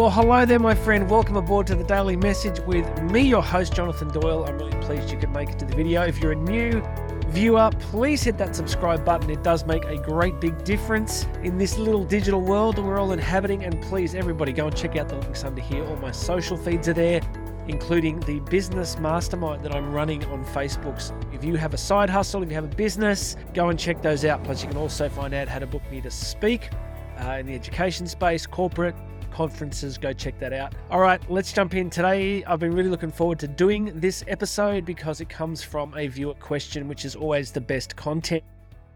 [0.00, 1.10] Well, hello there, my friend.
[1.10, 4.46] Welcome aboard to the Daily Message with me, your host, Jonathan Doyle.
[4.46, 6.00] I'm really pleased you could make it to the video.
[6.00, 6.82] If you're a new
[7.26, 9.28] viewer, please hit that subscribe button.
[9.28, 13.12] It does make a great big difference in this little digital world that we're all
[13.12, 13.62] inhabiting.
[13.62, 15.84] And please, everybody, go and check out the links under here.
[15.84, 17.20] All my social feeds are there,
[17.68, 20.98] including the business mastermind that I'm running on Facebook.
[20.98, 24.00] So if you have a side hustle, if you have a business, go and check
[24.00, 24.44] those out.
[24.44, 26.70] Plus, you can also find out how to book me to speak
[27.18, 28.94] uh, in the education space, corporate,
[29.30, 29.98] conferences.
[29.98, 30.74] Go check that out.
[30.90, 31.90] All right, let's jump in.
[31.90, 36.08] Today, I've been really looking forward to doing this episode because it comes from a
[36.08, 38.44] viewer question, which is always the best content.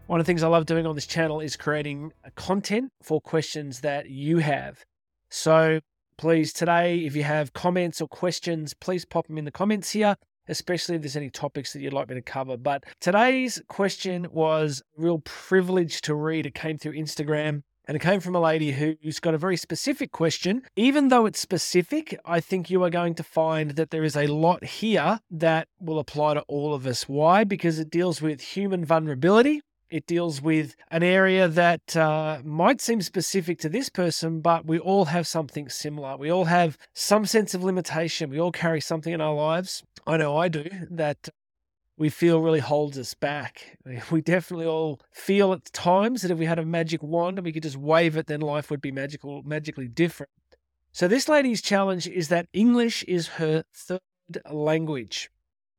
[0.07, 3.81] One of the things I love doing on this channel is creating content for questions
[3.81, 4.83] that you have.
[5.29, 5.79] So
[6.17, 10.15] please, today, if you have comments or questions, please pop them in the comments here
[10.47, 12.57] especially if there's any topics that you'd like me to cover.
[12.57, 16.45] But today's question was real privilege to read.
[16.45, 17.63] It came through Instagram.
[17.87, 20.63] And it came from a lady who's got a very specific question.
[20.75, 24.27] Even though it's specific, I think you are going to find that there is a
[24.27, 27.07] lot here that will apply to all of us.
[27.07, 27.43] Why?
[27.43, 29.61] Because it deals with human vulnerability.
[29.91, 34.79] It deals with an area that uh, might seem specific to this person, but we
[34.79, 36.17] all have something similar.
[36.17, 38.31] We all have some sense of limitation.
[38.31, 39.83] We all carry something in our lives.
[40.07, 41.29] I know I do that
[41.97, 43.77] we feel really holds us back.
[44.11, 47.53] We definitely all feel at times that if we had a magic wand and we
[47.53, 50.31] could just wave it, then life would be magical, magically different.
[50.91, 54.01] So this lady's challenge is that English is her third
[54.49, 55.29] language.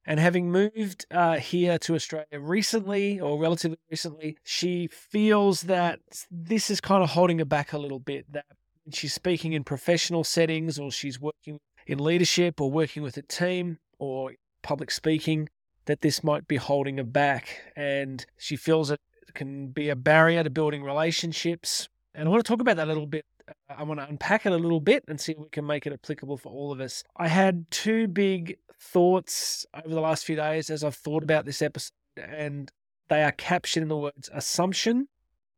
[0.08, 5.98] And having moved uh, here to Australia recently, or relatively recently, she feels that
[6.30, 8.32] this is kind of holding her back a little bit.
[8.32, 8.44] That
[8.92, 11.58] she's speaking in professional settings, or she's working
[11.88, 15.48] in leadership, or working with a team, or public speaking,
[15.86, 17.72] that this might be holding her back.
[17.74, 19.00] And she feels it
[19.34, 21.88] can be a barrier to building relationships.
[22.14, 23.24] And I want to talk about that a little bit.
[23.48, 25.86] Uh, I want to unpack it a little bit and see if we can make
[25.86, 27.02] it applicable for all of us.
[27.16, 31.62] I had two big thoughts over the last few days as I've thought about this
[31.62, 32.70] episode, and
[33.08, 35.08] they are captured in the words assumption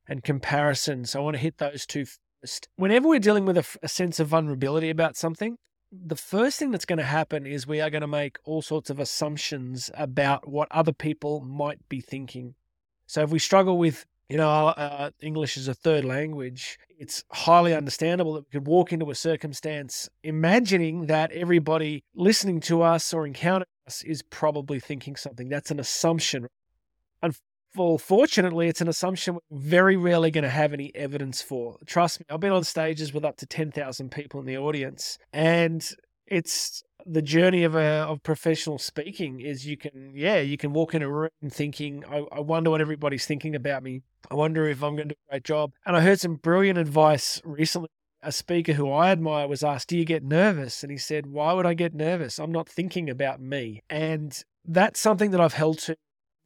[0.07, 1.05] and comparison.
[1.05, 2.07] So I want to hit those two
[2.41, 2.69] first.
[2.77, 5.57] Whenever we're dealing with a, a sense of vulnerability about something,
[5.91, 8.91] the first thing that's going to happen is we are going to make all sorts
[8.91, 12.55] of assumptions about what other people might be thinking.
[13.07, 17.75] So if we struggle with, you know, uh, English as a third language, it's highly
[17.75, 23.27] understandable that we could walk into a circumstance imagining that everybody listening to us or
[23.27, 25.49] encountering us is probably thinking something.
[25.49, 26.49] That's an assumption
[27.77, 31.77] well, fortunately, it's an assumption we're very rarely going to have any evidence for.
[31.87, 35.89] Trust me, I've been on stages with up to 10,000 people in the audience, and
[36.27, 40.95] it's the journey of a, of professional speaking is you can yeah you can walk
[40.95, 44.03] in a room thinking I, I wonder what everybody's thinking about me.
[44.31, 45.73] I wonder if i'm going to do a great job.
[45.87, 47.89] And i heard some brilliant advice recently.
[48.21, 50.83] A speaker who i admire was asked do you get nervous?
[50.83, 52.39] And he said why would i get nervous?
[52.39, 53.83] I'm not thinking about me.
[53.89, 55.97] And that's something that i've held to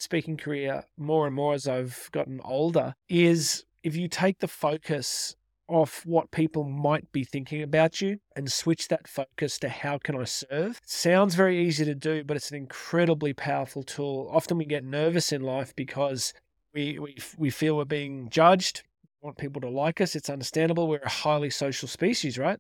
[0.03, 5.37] speaking career more and more as I've gotten older is if you take the focus
[5.69, 10.17] off what people might be thinking about you and switch that focus to how can
[10.17, 10.81] I serve.
[10.85, 14.29] sounds very easy to do, but it's an incredibly powerful tool.
[14.31, 16.35] Often we get nervous in life because
[16.75, 18.83] we we, we feel we're being judged.
[19.23, 20.15] We want people to like us.
[20.15, 20.89] It's understandable.
[20.89, 22.59] We're a highly social species, right?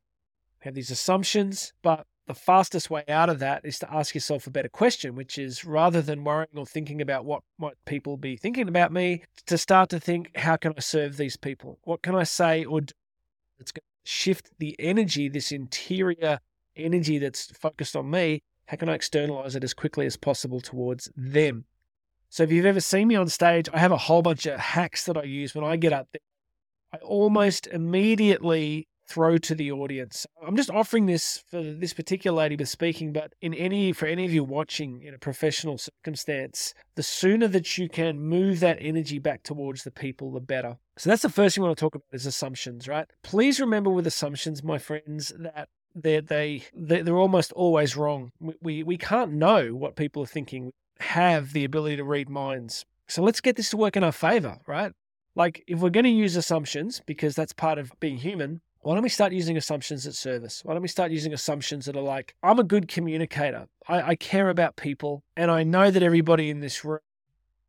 [0.60, 4.47] We have these assumptions, but the fastest way out of that is to ask yourself
[4.47, 8.37] a better question, which is rather than worrying or thinking about what might people be
[8.37, 11.78] thinking about me, to start to think, how can I serve these people?
[11.82, 12.94] What can I say or do
[13.59, 16.38] that's going to shift the energy, this interior
[16.77, 18.43] energy that's focused on me?
[18.66, 21.65] How can I externalize it as quickly as possible towards them?
[22.28, 25.05] So if you've ever seen me on stage, I have a whole bunch of hacks
[25.05, 26.21] that I use when I get up there.
[26.94, 30.27] I almost immediately throw to the audience.
[30.47, 34.25] I'm just offering this for this particular lady with speaking, but in any for any
[34.25, 39.19] of you watching in a professional circumstance, the sooner that you can move that energy
[39.19, 40.79] back towards the people, the better.
[40.97, 43.06] So that's the first thing I want to talk about is assumptions, right?
[43.23, 48.32] Please remember with assumptions, my friends, that they they they're almost always wrong.
[48.41, 50.67] We, we we can't know what people are thinking.
[50.67, 52.87] We have the ability to read minds.
[53.08, 54.93] So let's get this to work in our favor, right?
[55.35, 59.02] Like if we're going to use assumptions because that's part of being human, why don't
[59.05, 60.62] we start using assumptions at service?
[60.64, 63.69] Why don't we start using assumptions that are like, I'm a good communicator.
[63.87, 65.23] I, I care about people.
[65.37, 66.99] And I know that everybody in this room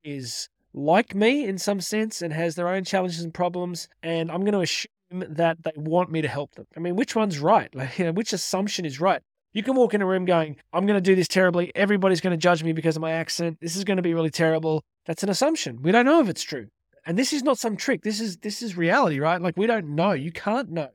[0.04, 3.88] is like me in some sense and has their own challenges and problems.
[4.02, 6.66] And I'm going to assume that they want me to help them.
[6.76, 7.70] I mean, which one's right?
[7.76, 9.22] Like, you know, which assumption is right?
[9.54, 11.72] You can walk in a room going, I'm going to do this terribly.
[11.76, 13.60] Everybody's going to judge me because of my accent.
[13.62, 14.84] This is going to be really terrible.
[15.06, 15.84] That's an assumption.
[15.84, 16.70] We don't know if it's true.
[17.06, 18.02] And this is not some trick.
[18.02, 19.40] This is this is reality, right?
[19.40, 20.14] Like we don't know.
[20.14, 20.90] You can't know.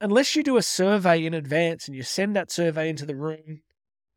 [0.00, 3.62] Unless you do a survey in advance and you send that survey into the room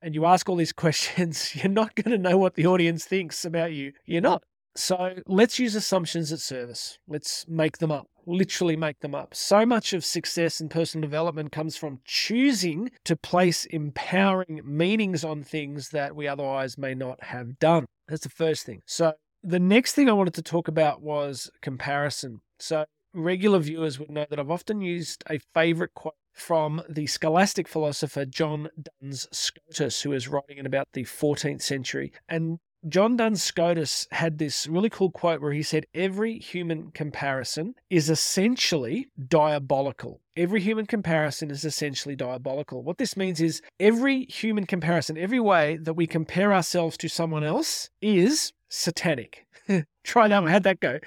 [0.02, 3.46] and you ask all these questions, you're not going to know what the audience thinks
[3.46, 3.94] about you.
[4.06, 4.44] You're not.
[4.76, 7.00] So let's use assumptions at service.
[7.08, 9.34] Let's make them up, literally make them up.
[9.34, 15.44] So much of success and personal development comes from choosing to place empowering meanings on
[15.44, 17.86] things that we otherwise may not have done.
[18.08, 18.82] That's the first thing.
[18.86, 22.42] So the next thing I wanted to talk about was comparison.
[22.60, 27.68] So regular viewers would know that I've often used a favorite quote from the scholastic
[27.68, 28.70] philosopher John
[29.02, 32.12] Duns Scotus, who was writing in about the 14th century.
[32.28, 37.76] And John Duns Scotus had this really cool quote where he said, Every human comparison
[37.90, 40.22] is essentially diabolical.
[40.38, 42.82] Every human comparison is essentially diabolical.
[42.82, 47.44] What this means is every human comparison, every way that we compare ourselves to someone
[47.44, 49.46] else is satanic.
[50.06, 50.52] Try that one.
[50.52, 51.00] How'd that go?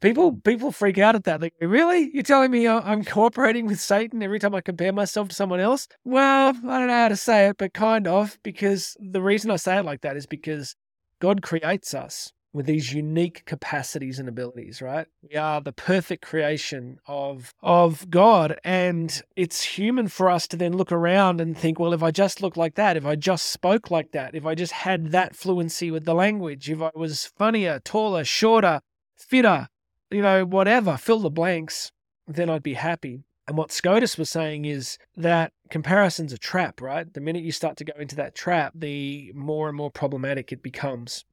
[0.00, 1.40] People people freak out at that.
[1.40, 2.10] They "Really?
[2.12, 5.60] You're telling me uh, I'm cooperating with Satan every time I compare myself to someone
[5.60, 9.50] else?" Well, I don't know how to say it, but kind of because the reason
[9.50, 10.76] I say it like that is because
[11.20, 15.06] God creates us with these unique capacities and abilities, right?
[15.28, 20.72] We are the perfect creation of of God and it's human for us to then
[20.72, 23.90] look around and think, well, if I just looked like that, if I just spoke
[23.90, 27.80] like that, if I just had that fluency with the language, if I was funnier,
[27.80, 28.80] taller, shorter,
[29.16, 29.68] fitter,
[30.10, 31.92] you know, whatever, fill the blanks,
[32.26, 33.24] then I'd be happy.
[33.46, 37.12] And what Scotus was saying is that comparison's a trap, right?
[37.12, 40.62] The minute you start to go into that trap, the more and more problematic it
[40.62, 41.24] becomes.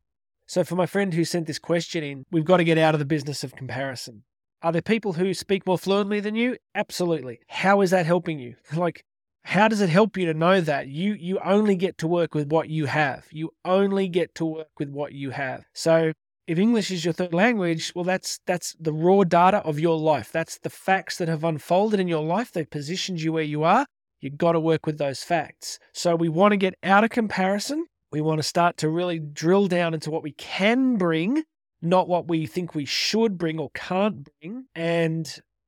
[0.47, 2.99] So, for my friend who sent this question in, we've got to get out of
[2.99, 4.23] the business of comparison.
[4.61, 6.57] Are there people who speak more fluently than you?
[6.73, 7.39] Absolutely.
[7.49, 8.55] How is that helping you?
[8.75, 9.03] Like,
[9.43, 12.47] how does it help you to know that you you only get to work with
[12.49, 13.27] what you have?
[13.31, 15.65] You only get to work with what you have.
[15.73, 16.13] So
[16.47, 20.31] if English is your third language, well, that's that's the raw data of your life.
[20.31, 22.51] That's the facts that have unfolded in your life.
[22.51, 23.85] They've positioned you where you are.
[24.21, 25.79] You've got to work with those facts.
[25.93, 27.85] So we want to get out of comparison.
[28.11, 31.43] We want to start to really drill down into what we can bring,
[31.81, 34.65] not what we think we should bring or can't bring.
[34.73, 35.27] And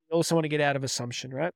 [0.10, 1.54] we also want to get out of assumption, right?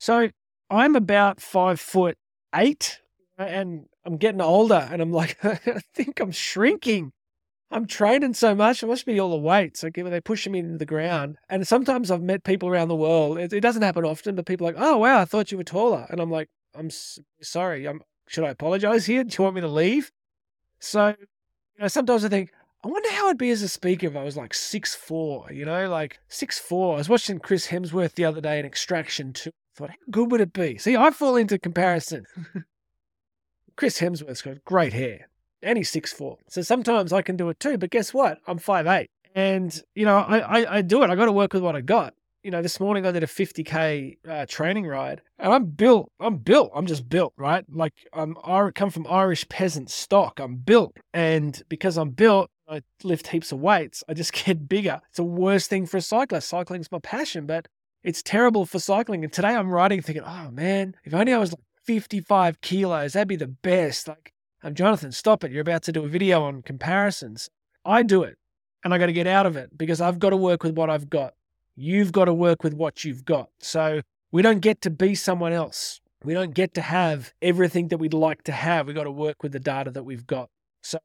[0.00, 0.30] So
[0.70, 2.16] I'm about five foot
[2.54, 3.00] eight
[3.38, 7.12] and I'm getting older and I'm like, I think I'm shrinking.
[7.70, 8.82] I'm training so much.
[8.82, 9.82] It must be all the weights.
[9.82, 11.36] Like they're pushing me into the ground.
[11.50, 13.38] And sometimes I've met people around the world.
[13.38, 15.64] It, it doesn't happen often, but people are like, "Oh wow, I thought you were
[15.64, 16.90] taller," and I'm like, "I'm
[17.42, 17.86] sorry.
[17.86, 19.22] I'm, should I apologize here?
[19.22, 20.10] Do you want me to leave?"
[20.80, 22.52] So, you know, sometimes I think,
[22.84, 25.52] I wonder how I'd be as a speaker if I was like six four.
[25.52, 26.94] You know, like six four.
[26.94, 29.50] I was watching Chris Hemsworth the other day in Extraction Two.
[29.50, 30.78] I thought, how good would it be?
[30.78, 32.24] See, I fall into comparison.
[33.76, 35.27] Chris Hemsworth's got great hair
[35.62, 36.38] and he's six four.
[36.48, 37.78] So sometimes I can do it too.
[37.78, 38.38] But guess what?
[38.46, 41.10] I'm five eight, and you know I, I, I do it.
[41.10, 42.14] I got to work with what I got.
[42.42, 46.10] You know, this morning I did a 50k uh, training ride, and I'm built.
[46.20, 46.70] I'm built.
[46.74, 47.64] I'm just built, right?
[47.68, 50.38] Like I'm I come from Irish peasant stock.
[50.40, 54.04] I'm built, and because I'm built, I lift heaps of weights.
[54.08, 55.00] I just get bigger.
[55.08, 56.48] It's the worst thing for a cyclist.
[56.48, 57.68] Cycling's my passion, but
[58.02, 59.24] it's terrible for cycling.
[59.24, 63.28] And today I'm riding thinking, oh man, if only I was like 55 kilos, that'd
[63.28, 64.08] be the best.
[64.08, 64.32] Like
[64.62, 65.52] um, Jonathan, stop it.
[65.52, 67.48] You're about to do a video on comparisons.
[67.84, 68.36] I do it
[68.84, 70.90] and I got to get out of it because I've got to work with what
[70.90, 71.34] I've got.
[71.76, 73.50] You've got to work with what you've got.
[73.60, 76.00] So we don't get to be someone else.
[76.24, 78.86] We don't get to have everything that we'd like to have.
[78.86, 80.50] We've got to work with the data that we've got.
[80.82, 80.98] So,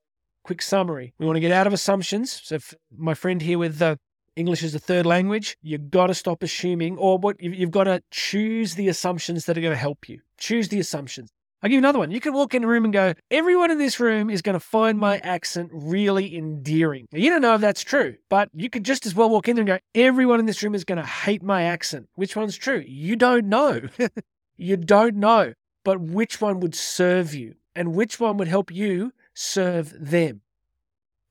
[0.44, 2.42] quick summary we want to get out of assumptions.
[2.44, 2.58] So,
[2.98, 4.00] my friend here with the
[4.36, 8.02] English as a third language, you've got to stop assuming, or what you've got to
[8.10, 10.22] choose the assumptions that are going to help you.
[10.38, 11.30] Choose the assumptions.
[11.64, 12.12] I'll give you another one.
[12.12, 14.60] You could walk in a room and go, everyone in this room is going to
[14.60, 17.08] find my accent really endearing.
[17.14, 19.56] Now, you don't know if that's true, but you could just as well walk in
[19.56, 22.10] there and go, everyone in this room is going to hate my accent.
[22.16, 22.84] Which one's true?
[22.86, 23.80] You don't know.
[24.58, 25.54] you don't know.
[25.86, 30.42] But which one would serve you and which one would help you serve them?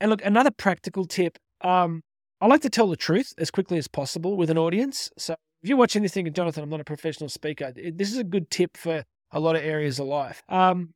[0.01, 2.03] And look, another practical tip um,
[2.41, 5.11] I like to tell the truth as quickly as possible with an audience.
[5.19, 8.25] So if you're watching this thing, Jonathan, I'm not a professional speaker, this is a
[8.25, 10.43] good tip for a lot of areas of life.
[10.49, 10.95] Um,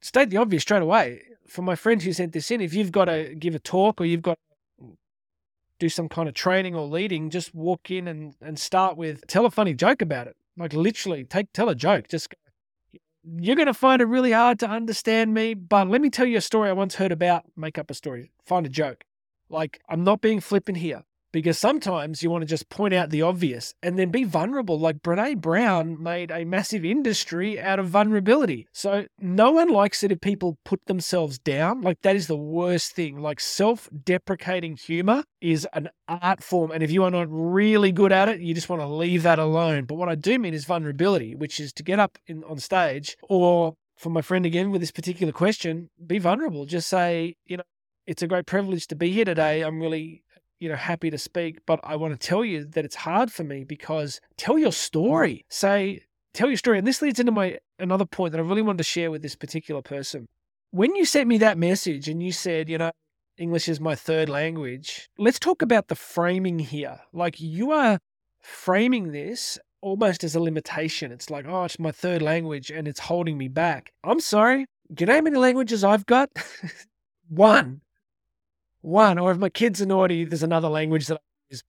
[0.00, 1.22] state the obvious straight away.
[1.46, 4.04] For my friend who sent this in, if you've got to give a talk or
[4.04, 4.36] you've got
[4.80, 4.86] to
[5.78, 9.46] do some kind of training or leading, just walk in and, and start with tell
[9.46, 10.36] a funny joke about it.
[10.56, 12.08] Like literally, take tell a joke.
[12.08, 12.34] Just
[13.24, 16.38] you're going to find it really hard to understand me, but let me tell you
[16.38, 17.44] a story I once heard about.
[17.56, 18.30] Make up a story.
[18.44, 19.04] Find a joke.
[19.48, 21.04] Like I'm not being flippant here.
[21.32, 24.78] Because sometimes you want to just point out the obvious and then be vulnerable.
[24.78, 28.66] Like Brene Brown made a massive industry out of vulnerability.
[28.72, 31.82] So no one likes it if people put themselves down.
[31.82, 33.18] Like that is the worst thing.
[33.20, 36.70] Like self deprecating humor is an art form.
[36.70, 39.38] And if you are not really good at it, you just want to leave that
[39.38, 39.84] alone.
[39.84, 43.16] But what I do mean is vulnerability, which is to get up in, on stage
[43.28, 46.66] or for my friend again with this particular question, be vulnerable.
[46.66, 47.64] Just say, you know,
[48.06, 49.62] it's a great privilege to be here today.
[49.62, 50.22] I'm really
[50.60, 53.44] you know, happy to speak, but I want to tell you that it's hard for
[53.44, 55.44] me because tell your story.
[55.48, 56.02] Say,
[56.34, 56.78] tell your story.
[56.78, 59.36] And this leads into my another point that I really wanted to share with this
[59.36, 60.26] particular person.
[60.70, 62.90] When you sent me that message and you said, you know,
[63.38, 67.00] English is my third language, let's talk about the framing here.
[67.12, 67.98] Like you are
[68.42, 71.12] framing this almost as a limitation.
[71.12, 73.92] It's like, oh, it's my third language and it's holding me back.
[74.02, 74.66] I'm sorry.
[74.92, 76.30] Do you know how many languages I've got?
[77.28, 77.82] One
[78.80, 81.20] one, or if my kids are naughty, there's another language that I,
[81.50, 81.62] use,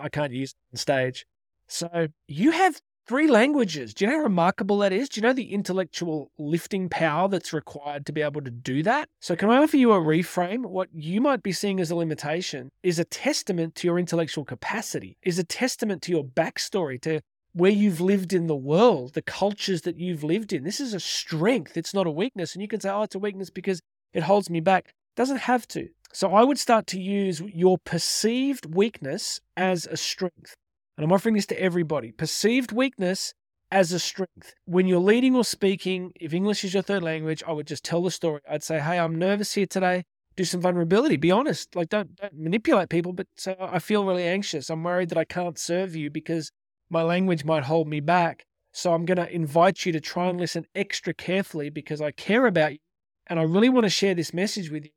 [0.00, 1.26] I can't use on stage.
[1.66, 3.94] So you have three languages.
[3.94, 5.08] Do you know how remarkable that is?
[5.08, 9.08] Do you know the intellectual lifting power that's required to be able to do that?
[9.20, 10.66] So, can I offer you a reframe?
[10.66, 15.16] What you might be seeing as a limitation is a testament to your intellectual capacity,
[15.22, 17.20] is a testament to your backstory, to
[17.52, 20.64] where you've lived in the world, the cultures that you've lived in.
[20.64, 22.54] This is a strength, it's not a weakness.
[22.54, 23.80] And you can say, oh, it's a weakness because
[24.12, 24.92] it holds me back.
[25.16, 25.88] Doesn't have to.
[26.12, 30.56] So I would start to use your perceived weakness as a strength.
[30.96, 32.12] And I'm offering this to everybody.
[32.12, 33.34] Perceived weakness
[33.70, 34.54] as a strength.
[34.64, 38.02] When you're leading or speaking, if English is your third language, I would just tell
[38.02, 38.40] the story.
[38.48, 40.04] I'd say, hey, I'm nervous here today.
[40.36, 41.16] Do some vulnerability.
[41.16, 41.74] Be honest.
[41.74, 43.26] Like, don't, don't manipulate people, but
[43.60, 44.70] I feel really anxious.
[44.70, 46.50] I'm worried that I can't serve you because
[46.88, 48.44] my language might hold me back.
[48.72, 52.46] So I'm going to invite you to try and listen extra carefully because I care
[52.46, 52.78] about you
[53.26, 54.90] and I really want to share this message with you.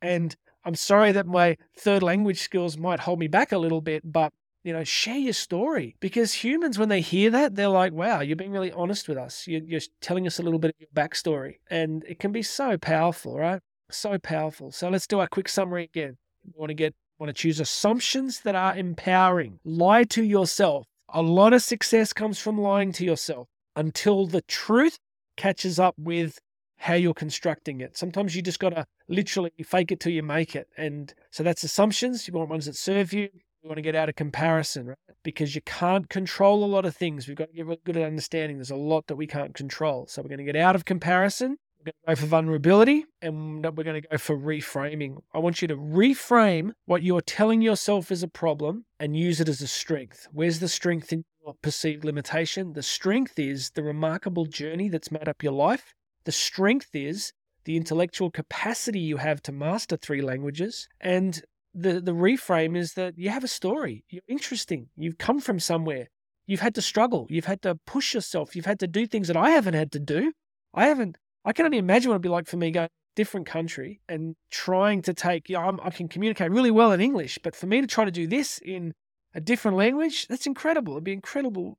[0.00, 4.02] And I'm sorry that my third language skills might hold me back a little bit,
[4.04, 4.32] but
[4.64, 8.36] you know, share your story because humans, when they hear that, they're like, wow, you're
[8.36, 9.46] being really honest with us.
[9.46, 11.56] You're, you're telling us a little bit of your backstory.
[11.68, 13.60] And it can be so powerful, right?
[13.90, 14.70] So powerful.
[14.70, 16.16] So let's do our quick summary again.
[16.44, 19.58] You want to get, want to choose assumptions that are empowering.
[19.64, 20.86] Lie to yourself.
[21.08, 24.98] A lot of success comes from lying to yourself until the truth
[25.36, 26.38] catches up with
[26.82, 27.96] how you're constructing it.
[27.96, 30.66] Sometimes you just got to literally fake it till you make it.
[30.76, 32.26] And so that's assumptions.
[32.26, 33.28] You want ones that serve you.
[33.62, 34.98] You want to get out of comparison, right?
[35.22, 37.28] Because you can't control a lot of things.
[37.28, 40.08] We've got to get really good at understanding there's a lot that we can't control.
[40.08, 41.56] So we're going to get out of comparison.
[41.78, 45.18] We're going to go for vulnerability and we're going to go for reframing.
[45.32, 49.48] I want you to reframe what you're telling yourself is a problem and use it
[49.48, 50.26] as a strength.
[50.32, 52.72] Where's the strength in your perceived limitation?
[52.72, 55.94] The strength is the remarkable journey that's made up your life
[56.24, 57.32] the strength is
[57.64, 60.88] the intellectual capacity you have to master three languages.
[61.00, 61.42] And
[61.74, 64.04] the, the reframe is that you have a story.
[64.10, 64.88] You're interesting.
[64.96, 66.08] You've come from somewhere.
[66.46, 67.26] You've had to struggle.
[67.30, 68.56] You've had to push yourself.
[68.56, 70.32] You've had to do things that I haven't had to do.
[70.74, 74.00] I haven't, I can only imagine what it'd be like for me going different country
[74.08, 77.66] and trying to take, you know, i can communicate really well in English, but for
[77.66, 78.94] me to try to do this in
[79.34, 80.94] a different language, that's incredible.
[80.94, 81.78] It'd be incredible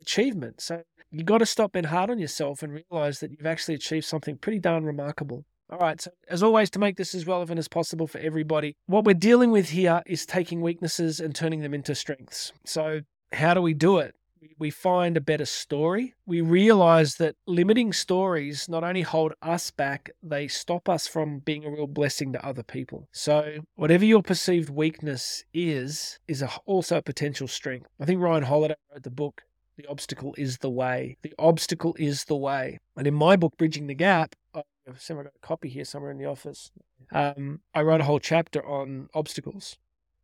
[0.00, 0.60] achievement.
[0.60, 4.04] So you got to stop being hard on yourself and realize that you've actually achieved
[4.04, 5.44] something pretty darn remarkable.
[5.68, 9.04] All right, so as always, to make this as relevant as possible for everybody, what
[9.04, 12.52] we're dealing with here is taking weaknesses and turning them into strengths.
[12.64, 13.00] So,
[13.32, 14.14] how do we do it?
[14.60, 16.14] We find a better story.
[16.24, 21.64] We realize that limiting stories not only hold us back, they stop us from being
[21.64, 23.08] a real blessing to other people.
[23.10, 27.88] So, whatever your perceived weakness is, is also a potential strength.
[28.00, 29.42] I think Ryan Holiday wrote the book
[29.76, 31.16] the obstacle is the way.
[31.22, 32.78] The obstacle is the way.
[32.96, 36.26] And in my book, Bridging the Gap, I've got a copy here somewhere in the
[36.26, 36.70] office.
[37.12, 39.76] Um, I wrote a whole chapter on obstacles.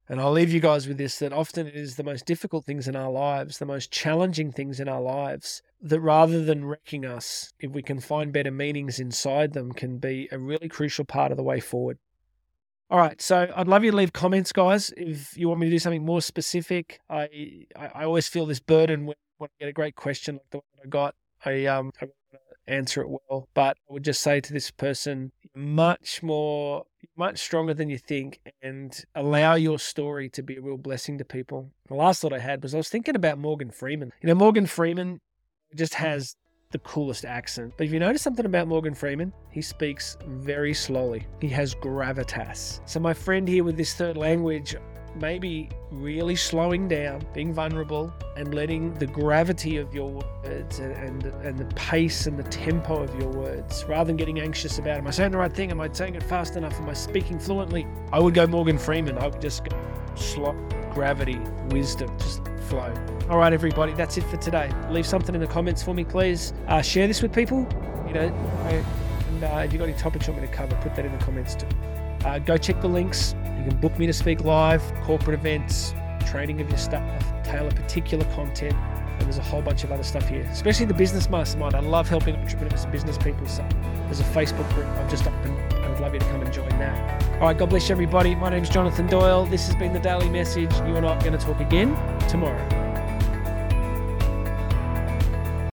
[0.08, 2.88] And I'll leave you guys with this that often it is the most difficult things
[2.88, 7.52] in our lives, the most challenging things in our lives, that rather than wrecking us,
[7.60, 11.36] if we can find better meanings inside them, can be a really crucial part of
[11.36, 11.98] the way forward.
[12.90, 14.92] All right, so I'd love you to leave comments, guys.
[14.98, 19.06] If you want me to do something more specific, I I, always feel this burden
[19.06, 22.06] when when I get a great question like the one I got, I um I
[22.68, 23.48] answer it well.
[23.54, 26.84] But I would just say to this person, much more,
[27.16, 31.24] much stronger than you think, and allow your story to be a real blessing to
[31.24, 31.72] people.
[31.88, 34.12] The last thought I had was I was thinking about Morgan Freeman.
[34.22, 35.20] You know, Morgan Freeman
[35.74, 36.36] just has
[36.70, 37.74] the coolest accent.
[37.76, 41.26] But if you notice something about Morgan Freeman, he speaks very slowly.
[41.40, 42.80] He has gravitas.
[42.88, 44.74] So my friend here with this third language,
[45.16, 51.24] maybe really slowing down, being vulnerable, and letting the gravity of your words and, and,
[51.44, 55.06] and the pace and the tempo of your words, rather than getting anxious about, am
[55.06, 55.70] I saying the right thing?
[55.70, 56.78] Am I saying it fast enough?
[56.80, 57.86] Am I speaking fluently?
[58.12, 59.18] I would go Morgan Freeman.
[59.18, 59.76] I would just go,
[60.14, 60.56] slot,
[60.92, 61.38] gravity,
[61.68, 62.92] wisdom, just flow.
[63.28, 64.70] All right, everybody, that's it for today.
[64.90, 66.52] Leave something in the comments for me, please.
[66.68, 67.66] Uh, share this with people.
[68.06, 68.28] You know,
[69.32, 71.16] and uh, if you've got any topics you want me to cover, put that in
[71.16, 71.66] the comments too.
[72.26, 73.34] Uh, go check the links.
[73.58, 75.94] You can book me to speak live, corporate events,
[76.26, 80.28] training of your staff, tailor particular content, and there's a whole bunch of other stuff
[80.28, 81.74] here, especially the business mastermind.
[81.74, 83.46] I love helping entrepreneurs and business people.
[83.46, 83.66] So
[84.04, 85.56] there's a Facebook group I've just opened.
[85.74, 87.22] And I would love you to come and join that.
[87.34, 88.34] All right, God bless everybody.
[88.34, 89.46] My name is Jonathan Doyle.
[89.46, 90.72] This has been the Daily Message.
[90.86, 91.94] You are going to talk again
[92.28, 92.81] tomorrow.